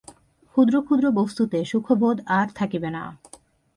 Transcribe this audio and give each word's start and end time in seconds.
ক্ষুদ্র 0.51 0.75
ক্ষুদ্র 0.81 1.05
বস্তুতে 1.11 1.59
সুখবোধ 1.65 2.17
আর 2.29 2.47
থাকিবে 2.55 2.89
না। 2.89 3.03